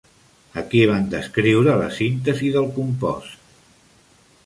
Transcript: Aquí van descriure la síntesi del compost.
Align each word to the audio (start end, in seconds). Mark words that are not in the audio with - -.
Aquí 0.61 0.81
van 0.91 1.05
descriure 1.11 1.77
la 1.83 1.91
síntesi 1.99 2.53
del 2.57 2.69
compost. 2.81 3.41